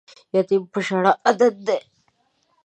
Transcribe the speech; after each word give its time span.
یتیم 0.35 0.63
په 0.71 0.79
ژړا 0.85 1.11
عادت 1.25 1.55
دی 1.67 1.79